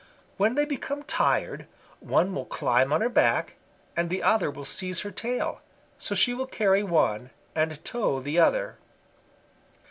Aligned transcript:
When 0.37 0.55
they 0.55 0.65
become 0.65 1.03
tired, 1.03 1.67
one 1.99 2.33
will 2.33 2.45
climb 2.45 2.91
on 2.91 3.01
her 3.01 3.09
back, 3.09 3.57
and 3.95 4.09
the 4.09 4.23
other 4.23 4.49
will 4.49 4.65
seize 4.65 5.01
her 5.01 5.11
tail, 5.11 5.61
so 5.99 6.15
she 6.15 6.33
will 6.33 6.47
carry 6.47 6.81
one 6.81 7.29
and 7.53 7.85
tow 7.85 8.19
the 8.19 8.39
other. 8.39 8.77